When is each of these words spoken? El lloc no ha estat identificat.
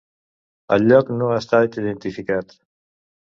El 0.77 0.87
lloc 0.91 1.11
no 1.17 1.27
ha 1.33 1.35
estat 1.41 1.77
identificat. 1.83 2.57